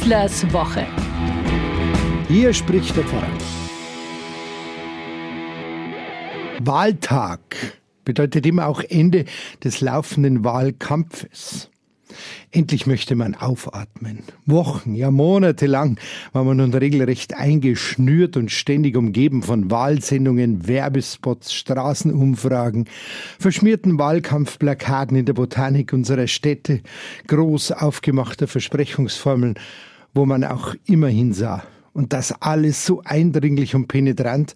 Wieslers 0.00 0.52
Woche. 0.52 0.86
Hier 2.28 2.54
spricht 2.54 2.96
der 2.96 3.02
Pfarrer. 3.02 3.26
Wahltag 6.60 7.40
bedeutet 8.04 8.46
immer 8.46 8.68
auch 8.68 8.80
Ende 8.88 9.24
des 9.64 9.80
laufenden 9.80 10.44
Wahlkampfes. 10.44 11.68
Endlich 12.52 12.86
möchte 12.86 13.16
man 13.16 13.34
aufatmen. 13.34 14.20
Wochen, 14.46 14.94
ja 14.94 15.10
Monate 15.10 15.66
lang 15.66 15.98
war 16.32 16.44
man 16.44 16.58
nun 16.58 16.72
regelrecht 16.72 17.34
eingeschnürt 17.34 18.36
und 18.36 18.52
ständig 18.52 18.96
umgeben 18.96 19.42
von 19.42 19.70
Wahlsendungen, 19.70 20.68
Werbespots, 20.68 21.52
Straßenumfragen, 21.52 22.88
verschmierten 23.38 23.98
Wahlkampfplakaten 23.98 25.16
in 25.16 25.26
der 25.26 25.34
Botanik 25.34 25.92
unserer 25.92 26.28
Städte, 26.28 26.82
groß 27.26 27.72
aufgemachter 27.72 28.46
Versprechungsformeln, 28.46 29.56
wo 30.14 30.26
man 30.26 30.44
auch 30.44 30.74
immer 30.86 31.08
hinsah. 31.08 31.62
Und 31.92 32.12
das 32.12 32.32
alles 32.40 32.84
so 32.86 33.02
eindringlich 33.04 33.74
und 33.74 33.88
penetrant, 33.88 34.54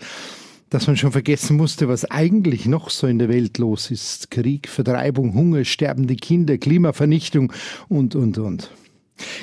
dass 0.70 0.86
man 0.86 0.96
schon 0.96 1.12
vergessen 1.12 1.56
musste, 1.56 1.88
was 1.88 2.10
eigentlich 2.10 2.66
noch 2.66 2.88
so 2.88 3.06
in 3.06 3.18
der 3.18 3.28
Welt 3.28 3.58
los 3.58 3.90
ist. 3.90 4.30
Krieg, 4.30 4.68
Vertreibung, 4.68 5.34
Hunger, 5.34 5.64
sterbende 5.64 6.16
Kinder, 6.16 6.56
Klimavernichtung 6.56 7.52
und, 7.88 8.14
und, 8.14 8.38
und. 8.38 8.70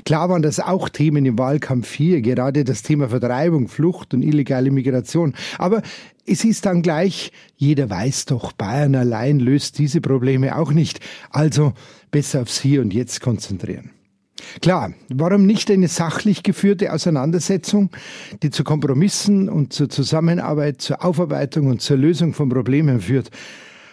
Klar 0.05 0.29
waren 0.29 0.41
das 0.41 0.59
auch 0.59 0.89
Themen 0.89 1.25
im 1.25 1.37
Wahlkampf 1.37 1.93
hier, 1.93 2.21
gerade 2.21 2.63
das 2.63 2.81
Thema 2.81 3.09
Vertreibung, 3.09 3.67
Flucht 3.67 4.13
und 4.13 4.23
illegale 4.23 4.71
Migration. 4.71 5.35
Aber 5.57 5.81
es 6.25 6.43
ist 6.43 6.65
dann 6.65 6.81
gleich, 6.81 7.31
jeder 7.55 7.89
weiß 7.89 8.25
doch, 8.25 8.51
Bayern 8.51 8.95
allein 8.95 9.39
löst 9.39 9.77
diese 9.77 10.01
Probleme 10.01 10.57
auch 10.57 10.71
nicht. 10.71 10.99
Also 11.29 11.73
besser 12.11 12.41
aufs 12.41 12.59
Hier 12.59 12.81
und 12.81 12.93
Jetzt 12.93 13.21
konzentrieren. 13.21 13.91
Klar, 14.61 14.93
warum 15.09 15.45
nicht 15.45 15.69
eine 15.71 15.87
sachlich 15.87 16.43
geführte 16.43 16.93
Auseinandersetzung, 16.93 17.89
die 18.43 18.49
zu 18.49 18.63
Kompromissen 18.63 19.49
und 19.49 19.73
zur 19.73 19.89
Zusammenarbeit, 19.89 20.81
zur 20.81 21.03
Aufarbeitung 21.03 21.67
und 21.67 21.81
zur 21.81 21.97
Lösung 21.97 22.33
von 22.33 22.49
Problemen 22.49 23.01
führt, 23.01 23.29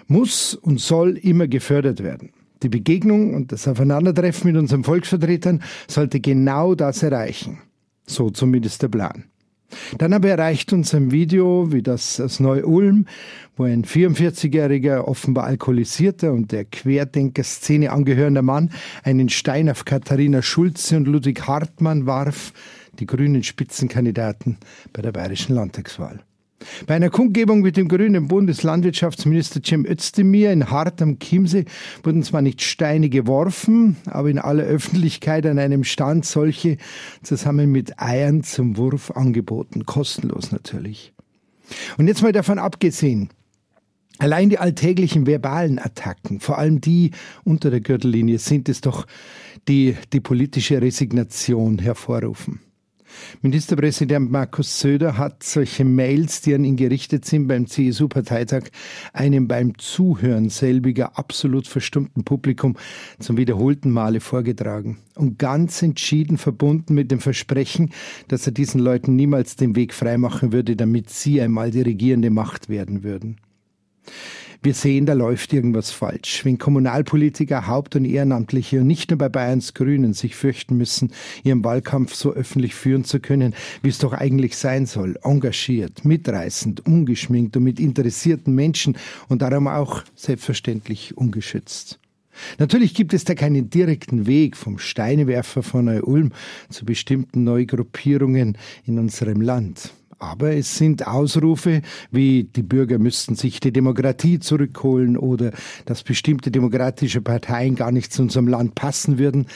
muss 0.08 0.54
und 0.54 0.80
soll 0.80 1.16
immer 1.16 1.48
gefördert 1.48 2.02
werden. 2.02 2.30
Die 2.62 2.68
Begegnung 2.68 3.34
und 3.34 3.52
das 3.52 3.68
Aufeinandertreffen 3.68 4.50
mit 4.50 4.60
unseren 4.60 4.84
Volksvertretern 4.84 5.62
sollte 5.88 6.20
genau 6.20 6.74
das 6.74 7.02
erreichen. 7.02 7.58
So 8.06 8.30
zumindest 8.30 8.82
der 8.82 8.88
Plan. 8.88 9.24
Dann 9.98 10.12
aber 10.12 10.28
erreicht 10.28 10.72
uns 10.72 10.94
ein 10.94 11.10
Video 11.10 11.72
wie 11.72 11.82
das 11.82 12.20
aus 12.20 12.40
Neu-Ulm, 12.40 13.06
wo 13.56 13.64
ein 13.64 13.84
44-jähriger, 13.84 15.00
offenbar 15.00 15.44
alkoholisierter 15.44 16.32
und 16.32 16.52
der 16.52 16.64
Querdenker-Szene 16.64 17.90
angehörender 17.90 18.42
Mann 18.42 18.70
einen 19.02 19.28
Stein 19.28 19.70
auf 19.70 19.84
Katharina 19.84 20.42
Schulze 20.42 20.96
und 20.96 21.06
Ludwig 21.06 21.46
Hartmann 21.46 22.06
warf, 22.06 22.52
die 22.98 23.06
grünen 23.06 23.42
Spitzenkandidaten 23.42 24.58
bei 24.92 25.02
der 25.02 25.12
bayerischen 25.12 25.54
Landtagswahl. 25.54 26.20
Bei 26.86 26.94
einer 26.94 27.10
Kundgebung 27.10 27.60
mit 27.60 27.76
dem 27.76 27.88
grünen 27.88 28.28
Bundeslandwirtschaftsminister 28.28 29.60
Cem 29.62 29.84
Özdemir 29.84 30.52
in 30.52 30.70
Hart 30.70 31.02
am 31.02 31.18
Chiemsee 31.18 31.66
wurden 32.02 32.22
zwar 32.22 32.42
nicht 32.42 32.62
Steine 32.62 33.08
geworfen, 33.08 33.96
aber 34.06 34.30
in 34.30 34.38
aller 34.38 34.64
Öffentlichkeit 34.64 35.46
an 35.46 35.58
einem 35.58 35.84
Stand 35.84 36.24
solche 36.24 36.78
zusammen 37.22 37.70
mit 37.70 38.00
Eiern 38.00 38.42
zum 38.42 38.76
Wurf 38.76 39.10
angeboten. 39.10 39.84
Kostenlos 39.84 40.50
natürlich. 40.50 41.12
Und 41.98 42.08
jetzt 42.08 42.22
mal 42.22 42.32
davon 42.32 42.58
abgesehen, 42.58 43.30
Allein 44.18 44.48
die 44.48 44.58
alltäglichen 44.58 45.26
verbalen 45.26 45.78
Attacken, 45.78 46.40
vor 46.40 46.56
allem 46.56 46.80
die 46.80 47.10
unter 47.44 47.70
der 47.70 47.80
Gürtellinie, 47.80 48.38
sind 48.38 48.70
es 48.70 48.80
doch, 48.80 49.06
die 49.68 49.94
die 50.14 50.20
politische 50.20 50.80
Resignation 50.80 51.78
hervorrufen. 51.78 52.60
Ministerpräsident 53.42 54.30
Markus 54.30 54.80
Söder 54.80 55.18
hat 55.18 55.42
solche 55.42 55.84
Mails, 55.84 56.40
die 56.40 56.54
an 56.54 56.64
ihn 56.64 56.76
gerichtet 56.76 57.24
sind 57.24 57.46
beim 57.46 57.66
CSU-Parteitag, 57.66 58.64
einem 59.12 59.48
beim 59.48 59.78
Zuhören 59.78 60.48
selbiger 60.48 61.18
absolut 61.18 61.66
verstummten 61.66 62.24
Publikum 62.24 62.76
zum 63.18 63.36
wiederholten 63.36 63.90
Male 63.90 64.20
vorgetragen 64.20 64.98
und 65.14 65.38
ganz 65.38 65.82
entschieden 65.82 66.38
verbunden 66.38 66.94
mit 66.94 67.10
dem 67.10 67.20
Versprechen, 67.20 67.90
dass 68.28 68.46
er 68.46 68.52
diesen 68.52 68.80
Leuten 68.80 69.16
niemals 69.16 69.56
den 69.56 69.76
Weg 69.76 69.94
freimachen 69.94 70.52
würde, 70.52 70.76
damit 70.76 71.10
sie 71.10 71.40
einmal 71.40 71.70
die 71.70 71.82
regierende 71.82 72.30
Macht 72.30 72.68
werden 72.68 73.02
würden. 73.02 73.36
Wir 74.66 74.74
sehen, 74.74 75.06
da 75.06 75.12
läuft 75.12 75.52
irgendwas 75.52 75.92
falsch. 75.92 76.44
Wenn 76.44 76.58
Kommunalpolitiker, 76.58 77.68
Haupt- 77.68 77.94
und 77.94 78.04
Ehrenamtliche 78.04 78.80
und 78.80 78.88
nicht 78.88 79.08
nur 79.12 79.18
bei 79.18 79.28
Bayerns 79.28 79.74
Grünen 79.74 80.12
sich 80.12 80.34
fürchten 80.34 80.76
müssen, 80.76 81.12
ihren 81.44 81.62
Wahlkampf 81.62 82.16
so 82.16 82.32
öffentlich 82.32 82.74
führen 82.74 83.04
zu 83.04 83.20
können, 83.20 83.54
wie 83.82 83.90
es 83.90 83.98
doch 83.98 84.12
eigentlich 84.12 84.56
sein 84.56 84.86
soll, 84.86 85.20
engagiert, 85.22 86.04
mitreißend, 86.04 86.84
ungeschminkt 86.84 87.56
und 87.56 87.62
mit 87.62 87.78
interessierten 87.78 88.56
Menschen 88.56 88.98
und 89.28 89.40
darum 89.40 89.68
auch 89.68 90.02
selbstverständlich 90.16 91.16
ungeschützt. 91.16 92.00
Natürlich 92.58 92.92
gibt 92.92 93.14
es 93.14 93.22
da 93.22 93.36
keinen 93.36 93.70
direkten 93.70 94.26
Weg 94.26 94.56
vom 94.56 94.80
Steinewerfer 94.80 95.62
von 95.62 95.84
Neu-Ulm 95.84 96.32
zu 96.70 96.84
bestimmten 96.84 97.44
Neugruppierungen 97.44 98.58
in 98.84 98.98
unserem 98.98 99.42
Land. 99.42 99.92
Aber 100.18 100.54
es 100.54 100.78
sind 100.78 101.06
Ausrufe 101.06 101.82
wie 102.10 102.44
die 102.44 102.62
Bürger 102.62 102.98
müssten 102.98 103.34
sich 103.34 103.60
die 103.60 103.72
Demokratie 103.72 104.38
zurückholen 104.38 105.18
oder 105.18 105.52
dass 105.84 106.02
bestimmte 106.02 106.50
demokratische 106.50 107.20
Parteien 107.20 107.74
gar 107.74 107.92
nicht 107.92 108.12
zu 108.12 108.22
unserem 108.22 108.48
Land 108.48 108.74
passen 108.74 109.18
würden, 109.18 109.46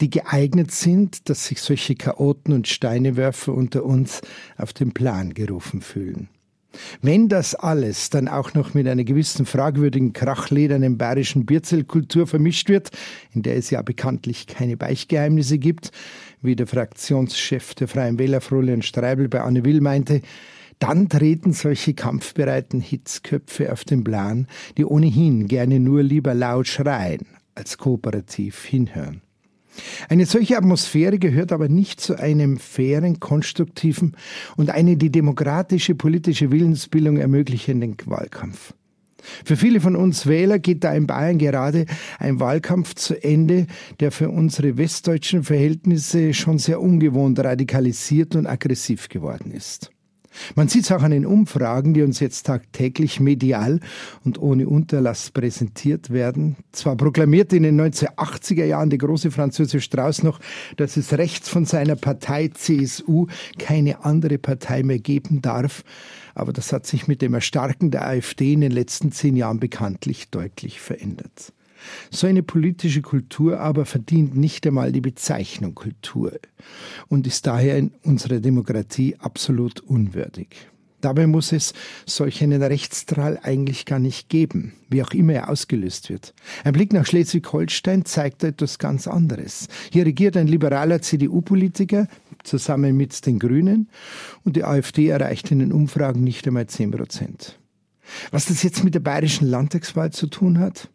die 0.00 0.10
geeignet 0.10 0.72
sind, 0.72 1.28
dass 1.28 1.46
sich 1.46 1.60
solche 1.60 1.94
Chaoten 1.94 2.52
und 2.52 2.66
Steinewerfer 2.66 3.54
unter 3.54 3.84
uns 3.84 4.20
auf 4.56 4.72
den 4.72 4.92
Plan 4.92 5.32
gerufen 5.32 5.80
fühlen. 5.80 6.28
Wenn 7.02 7.28
das 7.28 7.54
alles 7.54 8.10
dann 8.10 8.28
auch 8.28 8.54
noch 8.54 8.74
mit 8.74 8.86
einer 8.86 9.04
gewissen 9.04 9.44
fragwürdigen 9.44 10.12
krachledernen 10.12 10.98
bayerischen 10.98 11.44
Bierzellkultur 11.44 12.26
vermischt 12.26 12.68
wird, 12.68 12.90
in 13.32 13.42
der 13.42 13.56
es 13.56 13.70
ja 13.70 13.82
bekanntlich 13.82 14.46
keine 14.46 14.76
Beichtgeheimnisse 14.76 15.58
gibt, 15.58 15.90
wie 16.42 16.56
der 16.56 16.66
Fraktionschef 16.66 17.74
der 17.74 17.88
Freien 17.88 18.18
Wähler 18.18 18.40
Frohlein 18.40 18.82
Streibel 18.82 19.28
bei 19.28 19.40
Anne 19.40 19.64
Will 19.64 19.80
meinte, 19.80 20.22
dann 20.78 21.08
treten 21.08 21.52
solche 21.52 21.92
kampfbereiten 21.92 22.80
Hitzköpfe 22.80 23.70
auf 23.72 23.84
den 23.84 24.02
Plan, 24.02 24.46
die 24.78 24.84
ohnehin 24.84 25.46
gerne 25.46 25.78
nur 25.78 26.02
lieber 26.02 26.34
laut 26.34 26.68
schreien, 26.68 27.26
als 27.54 27.76
kooperativ 27.76 28.64
hinhören. 28.64 29.20
Eine 30.08 30.26
solche 30.26 30.56
Atmosphäre 30.56 31.18
gehört 31.18 31.52
aber 31.52 31.68
nicht 31.68 32.00
zu 32.00 32.18
einem 32.18 32.58
fairen, 32.58 33.20
konstruktiven 33.20 34.16
und 34.56 34.70
eine 34.70 34.96
die 34.96 35.10
demokratische 35.10 35.94
politische 35.94 36.50
Willensbildung 36.50 37.18
ermöglichenden 37.18 37.96
Wahlkampf. 38.06 38.74
Für 39.44 39.56
viele 39.56 39.80
von 39.80 39.96
uns 39.96 40.26
Wähler 40.26 40.58
geht 40.58 40.84
da 40.84 40.92
in 40.92 41.06
Bayern 41.06 41.38
gerade 41.38 41.86
ein 42.18 42.40
Wahlkampf 42.40 42.94
zu 42.94 43.22
Ende, 43.22 43.66
der 44.00 44.12
für 44.12 44.30
unsere 44.30 44.76
westdeutschen 44.76 45.42
Verhältnisse 45.42 46.34
schon 46.34 46.58
sehr 46.58 46.80
ungewohnt 46.80 47.38
radikalisiert 47.38 48.36
und 48.36 48.46
aggressiv 48.46 49.08
geworden 49.08 49.52
ist. 49.52 49.90
Man 50.54 50.68
sieht 50.68 50.84
es 50.84 50.92
auch 50.92 51.02
an 51.02 51.10
den 51.10 51.26
Umfragen, 51.26 51.94
die 51.94 52.02
uns 52.02 52.20
jetzt 52.20 52.46
tagtäglich 52.46 53.20
medial 53.20 53.80
und 54.24 54.40
ohne 54.40 54.68
Unterlass 54.68 55.30
präsentiert 55.30 56.10
werden. 56.10 56.56
Zwar 56.72 56.96
proklamierte 56.96 57.56
in 57.56 57.64
den 57.64 57.80
1980er 57.80 58.64
Jahren 58.64 58.90
der 58.90 58.98
große 58.98 59.30
Französisch 59.30 59.84
Strauß 59.84 60.22
noch, 60.22 60.40
dass 60.76 60.96
es 60.96 61.16
rechts 61.18 61.48
von 61.48 61.64
seiner 61.64 61.96
Partei 61.96 62.48
CSU 62.48 63.26
keine 63.58 64.04
andere 64.04 64.38
Partei 64.38 64.82
mehr 64.82 64.98
geben 64.98 65.42
darf, 65.42 65.82
aber 66.34 66.52
das 66.52 66.72
hat 66.72 66.86
sich 66.86 67.08
mit 67.08 67.22
dem 67.22 67.34
Erstarken 67.34 67.90
der 67.90 68.06
AfD 68.06 68.52
in 68.52 68.60
den 68.60 68.72
letzten 68.72 69.12
zehn 69.12 69.36
Jahren 69.36 69.60
bekanntlich 69.60 70.30
deutlich 70.30 70.80
verändert. 70.80 71.52
So 72.10 72.26
eine 72.26 72.42
politische 72.42 73.02
Kultur 73.02 73.60
aber 73.60 73.84
verdient 73.84 74.36
nicht 74.36 74.66
einmal 74.66 74.92
die 74.92 75.00
Bezeichnung 75.00 75.74
Kultur 75.74 76.32
und 77.08 77.26
ist 77.26 77.46
daher 77.46 77.78
in 77.78 77.92
unserer 78.02 78.40
Demokratie 78.40 79.16
absolut 79.18 79.80
unwürdig. 79.80 80.48
Dabei 81.00 81.26
muss 81.26 81.52
es 81.52 81.72
solch 82.04 82.42
einen 82.42 82.62
Rechtsstrahl 82.62 83.38
eigentlich 83.42 83.86
gar 83.86 83.98
nicht 83.98 84.28
geben, 84.28 84.74
wie 84.90 85.02
auch 85.02 85.12
immer 85.12 85.32
er 85.32 85.48
ausgelöst 85.48 86.10
wird. 86.10 86.34
Ein 86.62 86.74
Blick 86.74 86.92
nach 86.92 87.06
Schleswig-Holstein 87.06 88.04
zeigt 88.04 88.44
etwas 88.44 88.78
ganz 88.78 89.08
anderes. 89.08 89.68
Hier 89.90 90.04
regiert 90.04 90.36
ein 90.36 90.46
liberaler 90.46 91.00
CDU-Politiker 91.00 92.06
zusammen 92.44 92.96
mit 92.96 93.24
den 93.26 93.38
Grünen 93.38 93.88
und 94.44 94.56
die 94.56 94.64
AfD 94.64 95.08
erreicht 95.08 95.50
in 95.50 95.60
den 95.60 95.72
Umfragen 95.72 96.22
nicht 96.22 96.46
einmal 96.46 96.66
10 96.66 96.90
Prozent. 96.90 97.58
Was 98.30 98.46
das 98.46 98.62
jetzt 98.62 98.84
mit 98.84 98.94
der 98.94 99.00
bayerischen 99.00 99.48
Landtagswahl 99.48 100.10
zu 100.10 100.26
tun 100.26 100.58
hat? 100.58 100.90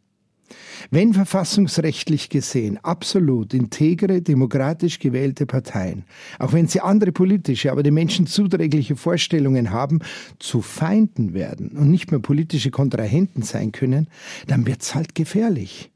Wenn 0.91 1.13
verfassungsrechtlich 1.13 2.29
gesehen 2.29 2.77
absolut 2.83 3.53
integre, 3.53 4.21
demokratisch 4.21 4.99
gewählte 4.99 5.45
Parteien, 5.45 6.03
auch 6.37 6.53
wenn 6.53 6.67
sie 6.67 6.81
andere 6.81 7.11
politische, 7.11 7.71
aber 7.71 7.83
den 7.83 7.95
Menschen 7.95 8.27
zuträgliche 8.27 8.95
Vorstellungen 8.95 9.71
haben, 9.71 9.99
zu 10.39 10.61
Feinden 10.61 11.33
werden 11.33 11.69
und 11.69 11.89
nicht 11.89 12.11
mehr 12.11 12.19
politische 12.19 12.71
Kontrahenten 12.71 13.41
sein 13.41 13.71
können, 13.71 14.07
dann 14.47 14.67
wird's 14.67 14.93
halt 14.93 15.15
gefährlich. 15.15 15.89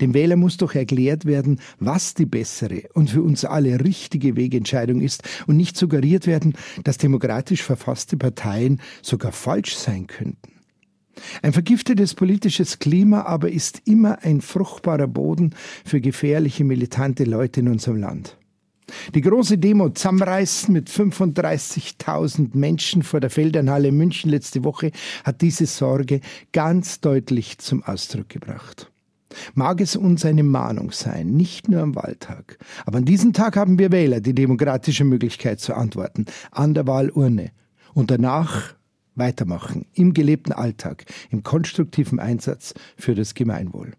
Dem 0.00 0.14
Wähler 0.14 0.36
muss 0.36 0.56
doch 0.56 0.74
erklärt 0.74 1.24
werden, 1.24 1.60
was 1.80 2.14
die 2.14 2.26
bessere 2.26 2.82
und 2.94 3.10
für 3.10 3.22
uns 3.22 3.44
alle 3.44 3.80
richtige 3.80 4.36
Wegentscheidung 4.36 5.00
ist 5.00 5.22
und 5.46 5.56
nicht 5.56 5.76
suggeriert 5.76 6.26
werden, 6.26 6.54
dass 6.84 6.98
demokratisch 6.98 7.62
verfasste 7.62 8.16
Parteien 8.16 8.80
sogar 9.02 9.32
falsch 9.32 9.74
sein 9.76 10.06
könnten. 10.06 10.55
Ein 11.42 11.52
vergiftetes 11.52 12.14
politisches 12.14 12.78
Klima 12.78 13.22
aber 13.22 13.50
ist 13.50 13.82
immer 13.84 14.22
ein 14.22 14.40
fruchtbarer 14.40 15.06
Boden 15.06 15.54
für 15.84 16.00
gefährliche 16.00 16.64
militante 16.64 17.24
Leute 17.24 17.60
in 17.60 17.68
unserem 17.68 17.96
Land. 17.96 18.36
Die 19.14 19.20
große 19.20 19.58
Demo 19.58 19.88
zusammenreißen 19.88 20.72
mit 20.72 20.88
35.000 20.88 22.56
Menschen 22.56 23.02
vor 23.02 23.20
der 23.20 23.30
Feldernhalle 23.30 23.90
München 23.90 24.30
letzte 24.30 24.62
Woche 24.62 24.92
hat 25.24 25.42
diese 25.42 25.66
Sorge 25.66 26.20
ganz 26.52 27.00
deutlich 27.00 27.58
zum 27.58 27.82
Ausdruck 27.82 28.28
gebracht. 28.28 28.90
Mag 29.54 29.80
es 29.80 29.96
uns 29.96 30.24
eine 30.24 30.44
Mahnung 30.44 30.92
sein, 30.92 31.28
nicht 31.28 31.68
nur 31.68 31.82
am 31.82 31.94
Wahltag. 31.94 32.58
Aber 32.86 32.98
an 32.98 33.04
diesem 33.04 33.32
Tag 33.32 33.56
haben 33.56 33.78
wir 33.78 33.92
Wähler 33.92 34.20
die 34.20 34.34
demokratische 34.34 35.04
Möglichkeit 35.04 35.60
zu 35.60 35.74
antworten, 35.74 36.26
an 36.52 36.74
der 36.74 36.86
Wahlurne. 36.86 37.50
Und 37.92 38.10
danach 38.10 38.74
weitermachen, 39.16 39.86
im 39.94 40.14
gelebten 40.14 40.52
Alltag, 40.52 41.04
im 41.30 41.42
konstruktiven 41.42 42.20
Einsatz 42.20 42.74
für 42.96 43.14
das 43.14 43.34
Gemeinwohl. 43.34 43.92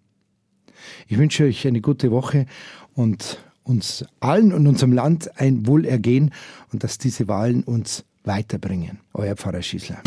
Ich 1.08 1.18
wünsche 1.18 1.46
euch 1.46 1.68
eine 1.68 1.82
gute 1.82 2.12
Woche 2.12 2.46
und 2.94 3.44
uns 3.64 4.06
allen 4.20 4.54
und 4.54 4.66
unserem 4.68 4.94
Land 4.94 5.40
ein 5.40 5.68
Wohlergehen 5.68 6.32
und 6.72 6.84
dass 6.84 6.98
diese 6.98 7.28
Wahlen 7.28 7.64
uns 7.64 8.06
weiterbringen. 8.24 9.00
Euer 9.14 9.36
Pfarrer 9.36 9.62
Schießler. 9.62 10.02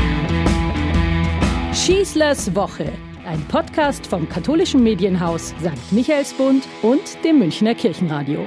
Schießlers 1.74 2.54
Woche, 2.54 2.92
ein 3.26 3.40
Podcast 3.48 4.06
vom 4.06 4.28
katholischen 4.28 4.82
Medienhaus 4.82 5.54
St. 5.60 5.92
Michaelsbund 5.92 6.66
und 6.82 7.02
dem 7.24 7.38
Münchner 7.38 7.74
Kirchenradio. 7.74 8.46